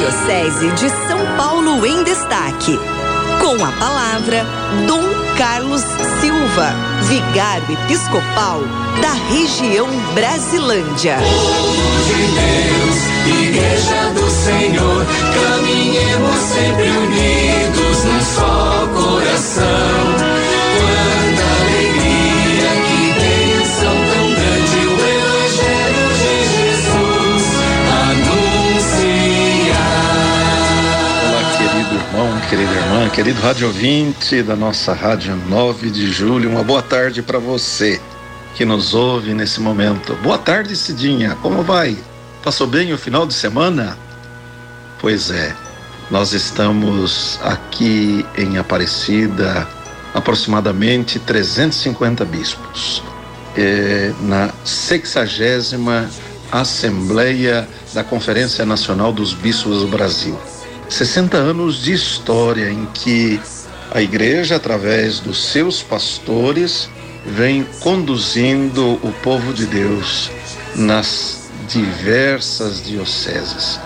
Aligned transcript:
Arquidiocese 0.00 0.70
de 0.72 0.88
São 1.06 1.36
Paulo 1.36 1.84
em 1.84 2.02
Destaque. 2.04 2.78
Com 3.38 3.62
a 3.62 3.70
palavra, 3.72 4.46
Dom 4.86 5.04
Carlos 5.36 5.82
Silva, 6.20 6.72
vigário 7.02 7.76
episcopal 7.84 8.62
da 9.02 9.12
região 9.34 9.88
Brasilândia. 10.14 11.18
Deus, 12.08 13.44
Igreja 13.44 14.10
do 14.14 14.30
Senhor, 14.30 15.06
caminhemos 15.34 16.36
sempre 16.36 16.79
querida 32.50 32.72
irmã, 32.72 33.08
querido 33.08 33.40
rádio 33.40 33.68
ouvinte 33.68 34.42
da 34.42 34.56
nossa 34.56 34.92
Rádio 34.92 35.36
9 35.48 35.88
de 35.88 36.10
Julho, 36.10 36.50
uma 36.50 36.64
boa 36.64 36.82
tarde 36.82 37.22
para 37.22 37.38
você 37.38 38.00
que 38.56 38.64
nos 38.64 38.92
ouve 38.92 39.32
nesse 39.34 39.60
momento. 39.60 40.16
Boa 40.16 40.36
tarde, 40.36 40.74
Cidinha, 40.74 41.38
como 41.42 41.62
vai? 41.62 41.96
Passou 42.42 42.66
bem 42.66 42.92
o 42.92 42.98
final 42.98 43.24
de 43.24 43.34
semana? 43.34 43.96
Pois 45.00 45.30
é, 45.30 45.54
nós 46.10 46.32
estamos 46.32 47.38
aqui 47.44 48.26
em 48.36 48.58
Aparecida, 48.58 49.68
aproximadamente 50.12 51.20
350 51.20 52.24
bispos, 52.24 53.00
é, 53.56 54.12
na 54.22 54.50
60 54.64 56.10
Assembleia 56.50 57.68
da 57.94 58.02
Conferência 58.02 58.66
Nacional 58.66 59.12
dos 59.12 59.32
Bispos 59.32 59.82
do 59.82 59.86
Brasil. 59.86 60.36
60 60.90 61.36
anos 61.36 61.82
de 61.82 61.92
história 61.92 62.70
em 62.70 62.84
que 62.86 63.40
a 63.92 64.02
igreja, 64.02 64.56
através 64.56 65.20
dos 65.20 65.42
seus 65.46 65.82
pastores, 65.82 66.90
vem 67.24 67.64
conduzindo 67.80 68.94
o 69.02 69.12
povo 69.22 69.52
de 69.52 69.66
Deus 69.66 70.30
nas 70.74 71.48
diversas 71.68 72.84
dioceses. 72.84 73.78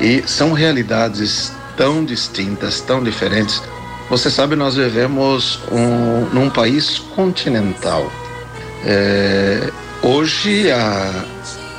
E 0.00 0.22
são 0.26 0.52
realidades 0.52 1.52
tão 1.76 2.04
distintas, 2.04 2.80
tão 2.80 3.02
diferentes. 3.02 3.62
Você 4.08 4.30
sabe, 4.30 4.54
nós 4.54 4.76
vivemos 4.76 5.60
um, 5.70 6.26
num 6.32 6.48
país 6.48 6.98
continental. 7.14 8.10
É, 8.84 9.70
hoje, 10.02 10.70
a 10.70 11.24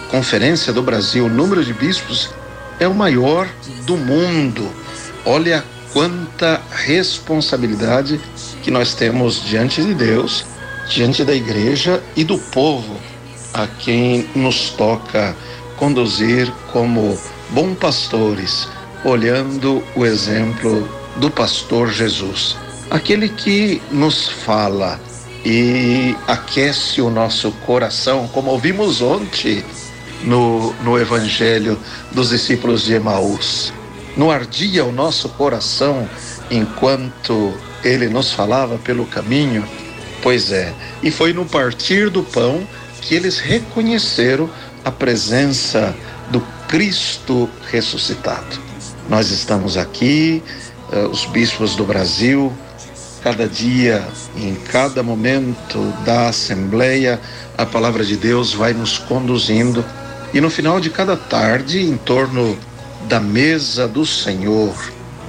Conferência 0.09 0.71
do 0.71 0.81
Brasil, 0.81 1.25
o 1.25 1.29
número 1.29 1.63
de 1.65 1.73
bispos 1.73 2.29
é 2.79 2.87
o 2.87 2.93
maior 2.93 3.47
do 3.85 3.97
mundo. 3.97 4.69
Olha 5.25 5.63
quanta 5.93 6.61
responsabilidade 6.71 8.19
que 8.61 8.69
nós 8.69 8.93
temos 8.93 9.43
diante 9.43 9.81
de 9.81 9.93
Deus, 9.93 10.45
diante 10.89 11.23
da 11.23 11.33
igreja 11.33 12.03
e 12.15 12.23
do 12.23 12.37
povo 12.37 12.97
a 13.53 13.67
quem 13.67 14.27
nos 14.35 14.71
toca 14.71 15.35
conduzir 15.77 16.51
como 16.71 17.17
bons 17.51 17.77
pastores, 17.77 18.67
olhando 19.05 19.83
o 19.95 20.05
exemplo 20.05 20.89
do 21.17 21.29
pastor 21.29 21.91
Jesus, 21.91 22.57
aquele 22.89 23.29
que 23.29 23.81
nos 23.91 24.27
fala 24.27 24.99
e 25.45 26.15
aquece 26.27 27.01
o 27.01 27.09
nosso 27.09 27.51
coração, 27.65 28.27
como 28.27 28.49
ouvimos 28.49 29.01
ontem 29.01 29.63
no, 30.23 30.73
no 30.83 30.97
Evangelho 30.97 31.77
dos 32.11 32.29
discípulos 32.29 32.83
de 32.83 32.93
Emaús. 32.93 33.73
Não 34.15 34.29
ardia 34.29 34.85
o 34.85 34.91
nosso 34.91 35.29
coração 35.29 36.07
enquanto 36.51 37.53
ele 37.83 38.07
nos 38.07 38.31
falava 38.31 38.77
pelo 38.77 39.05
caminho? 39.05 39.67
Pois 40.21 40.51
é, 40.51 40.73
e 41.01 41.11
foi 41.11 41.33
no 41.33 41.45
partir 41.45 42.09
do 42.09 42.23
pão 42.23 42.65
que 43.01 43.15
eles 43.15 43.39
reconheceram 43.39 44.49
a 44.85 44.91
presença 44.91 45.95
do 46.29 46.41
Cristo 46.67 47.49
ressuscitado. 47.69 48.59
Nós 49.09 49.31
estamos 49.31 49.77
aqui, 49.77 50.41
uh, 50.91 51.09
os 51.09 51.25
bispos 51.25 51.75
do 51.75 51.83
Brasil, 51.83 52.53
cada 53.21 53.47
dia, 53.47 54.05
em 54.35 54.55
cada 54.55 55.03
momento 55.03 55.93
da 56.05 56.29
Assembleia, 56.29 57.19
a 57.57 57.65
palavra 57.65 58.05
de 58.05 58.15
Deus 58.15 58.53
vai 58.53 58.73
nos 58.73 58.97
conduzindo 58.97 59.83
e 60.33 60.41
no 60.41 60.49
final 60.49 60.79
de 60.79 60.89
cada 60.89 61.15
tarde, 61.15 61.81
em 61.81 61.95
torno 61.95 62.57
da 63.07 63.19
mesa 63.19 63.87
do 63.87 64.05
Senhor, 64.05 64.75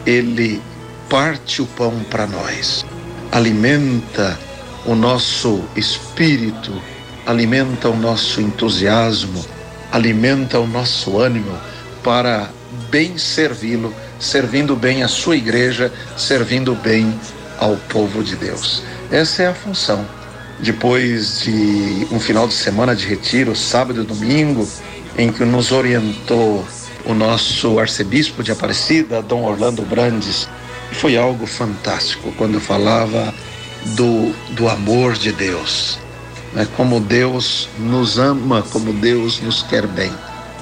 ele 0.07 0.61
parte 1.09 1.63
o 1.63 1.67
pão 1.67 2.01
para 2.11 2.27
nós, 2.27 2.85
alimenta 3.31 4.39
o 4.87 4.95
nosso 4.95 5.63
espírito, 5.77 6.73
alimenta 7.27 7.89
o 7.89 7.97
nosso 7.97 8.41
entusiasmo, 8.41 9.45
alimenta 9.91 10.59
o 10.59 10.67
nosso 10.67 11.19
ânimo 11.19 11.57
para 12.03 12.51
bem 12.91 13.17
servi-lo, 13.17 13.95
servindo 14.19 14.77
bem 14.77 15.03
a 15.03 15.09
sua 15.09 15.37
igreja, 15.37 15.93
servindo 16.17 16.75
bem 16.75 17.19
ao 17.59 17.77
povo 17.77 18.23
de 18.23 18.37
Deus. 18.37 18.83
Essa 19.11 19.45
é 19.45 19.47
a 19.49 19.55
função. 19.55 20.07
Depois 20.61 21.41
de 21.41 22.07
um 22.11 22.21
final 22.21 22.47
de 22.47 22.55
semana 22.55 22.95
de 22.95 23.07
retiro, 23.07 23.55
sábado 23.57 24.03
e 24.03 24.05
domingo, 24.05 24.69
em 25.17 25.31
que 25.31 25.45
nos 25.45 25.73
orientou 25.73 26.65
o 27.05 27.15
nosso 27.15 27.79
arcebispo 27.79 28.43
de 28.43 28.53
Aparecida, 28.53 29.23
Dom 29.23 29.45
Orlando 29.45 29.83
Brandes. 29.83 30.49
Foi 30.93 31.17
algo 31.17 31.47
fantástico 31.47 32.33
quando 32.37 32.61
falava 32.61 33.35
do, 33.97 34.33
do 34.51 34.69
amor 34.69 35.15
de 35.15 35.33
Deus. 35.33 35.99
Né? 36.53 36.67
Como 36.77 37.01
Deus 37.01 37.69
nos 37.79 38.19
ama, 38.19 38.63
como 38.71 38.93
Deus 38.93 39.41
nos 39.41 39.63
quer 39.63 39.87
bem. 39.87 40.13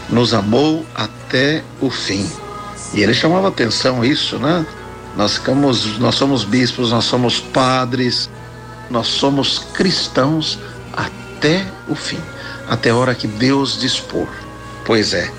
Nos 0.09 0.35
amou 0.35 0.85
até 0.95 1.63
o 1.81 1.91
fim. 1.91 2.29
E 2.95 3.03
ele 3.03 3.15
chamava 3.15 3.49
atenção 3.49 4.05
isso, 4.05 4.39
né? 4.39 4.67
Nós 5.17 5.35
ficamos, 5.35 5.99
nós 5.99 6.15
somos 6.15 6.45
bispos, 6.45 6.91
nós 6.91 7.05
somos 7.05 7.39
padres, 7.39 8.29
nós 8.91 9.07
somos 9.07 9.59
cristãos 9.75 10.59
até 10.93 11.67
o 11.89 11.95
fim, 11.95 12.21
até 12.69 12.91
a 12.91 12.97
hora 12.97 13.15
que 13.15 13.27
Deus 13.27 13.79
dispor. 13.79 14.29
Pois 14.85 15.15
é. 15.15 15.31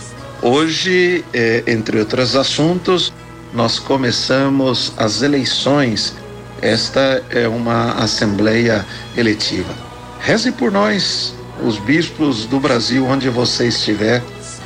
Hoje, 0.46 1.24
é, 1.34 1.64
entre 1.68 1.98
outros 2.00 2.36
assuntos, 2.36 3.14
nós 3.54 3.80
começamos 3.80 4.92
as 4.98 5.22
eleições. 5.22 6.14
Esta 6.62 7.24
é 7.30 7.48
uma 7.48 7.94
assembleia 7.94 8.86
eletiva. 9.16 9.74
Reze 10.20 10.52
por 10.52 10.70
nós, 10.70 11.34
os 11.66 11.78
bispos 11.78 12.46
do 12.46 12.60
Brasil, 12.60 13.06
onde 13.06 13.30
você 13.30 13.70
estiver, 13.70 14.22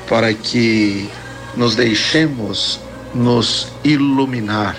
para 0.09 0.33
que 0.33 1.07
nos 1.55 1.75
deixemos 1.75 2.79
nos 3.13 3.67
iluminar 3.83 4.75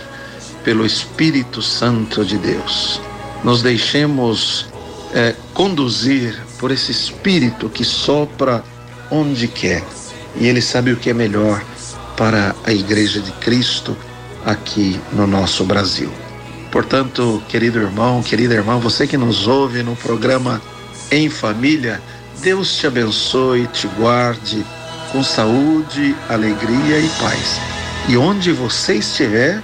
pelo 0.65 0.85
Espírito 0.85 1.63
Santo 1.63 2.25
de 2.25 2.37
Deus. 2.39 3.01
Nos 3.45 3.63
deixemos 3.63 4.67
é, 5.15 5.33
conduzir 5.55 6.37
por 6.59 6.73
esse 6.73 6.91
Espírito 6.91 7.69
que 7.69 7.85
sopra 7.85 8.65
onde 9.13 9.47
quer. 9.47 9.85
E 10.37 10.47
Ele 10.47 10.61
sabe 10.61 10.93
o 10.93 10.97
que 10.97 11.11
é 11.11 11.15
melhor 11.15 11.63
para 12.17 12.55
a 12.65 12.73
Igreja 12.73 13.21
de 13.21 13.33
Cristo 13.33 13.97
aqui 14.45 15.01
no 15.13 15.27
nosso 15.27 15.65
Brasil. 15.65 16.11
Portanto, 16.71 17.43
querido 17.49 17.79
irmão, 17.79 18.23
querida 18.23 18.55
irmã, 18.55 18.79
você 18.79 19.07
que 19.07 19.17
nos 19.17 19.47
ouve 19.47 19.83
no 19.83 19.97
programa 19.97 20.61
Em 21.11 21.31
Família, 21.31 22.01
Deus 22.41 22.77
te 22.77 22.87
abençoe, 22.87 23.67
te 23.69 23.87
guarde 23.89 24.65
com 25.13 25.23
saúde, 25.23 26.15
alegria 26.29 26.99
e 26.99 27.09
paz. 27.21 27.61
E 28.09 28.17
onde 28.17 28.53
você 28.53 28.97
estiver, 28.97 29.63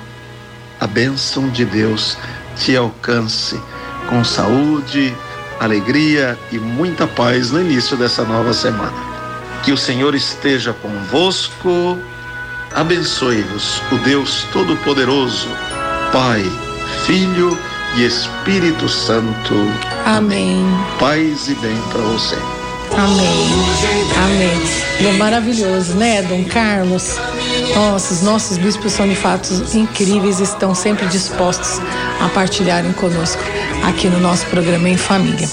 a 0.80 0.86
bênção 0.86 1.48
de 1.50 1.64
Deus 1.64 2.16
te 2.56 2.76
alcance 2.76 3.60
com 4.08 4.24
saúde, 4.24 5.14
alegria 5.60 6.38
e 6.50 6.58
muita 6.58 7.06
paz 7.06 7.50
no 7.50 7.60
início 7.60 7.96
dessa 7.96 8.24
nova 8.24 8.52
semana. 8.52 9.13
Que 9.64 9.72
o 9.72 9.78
Senhor 9.78 10.14
esteja 10.14 10.74
convosco. 10.74 11.98
Abençoe-vos 12.74 13.80
o 13.92 13.96
Deus 13.98 14.46
Todo-Poderoso, 14.52 15.48
Pai, 16.12 16.42
Filho 17.06 17.58
e 17.96 18.04
Espírito 18.04 18.88
Santo. 18.88 19.54
Amém. 20.04 20.64
Paz 20.98 21.48
e 21.48 21.54
bem 21.54 21.76
para 21.90 22.02
você. 22.02 22.36
Amém. 22.92 23.48
Amém. 24.24 24.62
E 25.00 25.06
é 25.06 25.12
maravilhoso, 25.12 25.94
né, 25.94 26.22
Dom 26.22 26.44
Carlos? 26.44 27.16
Nossa, 27.74 28.14
os 28.14 28.22
nossos 28.22 28.58
bispos 28.58 28.92
são 28.92 29.08
de 29.08 29.16
fatos 29.16 29.74
incríveis, 29.74 30.40
estão 30.40 30.74
sempre 30.74 31.06
dispostos 31.06 31.80
a 32.20 32.28
partilharem 32.28 32.92
conosco 32.92 33.42
aqui 33.82 34.08
no 34.08 34.20
nosso 34.20 34.46
programa 34.46 34.88
em 34.88 34.96
família. 34.96 35.48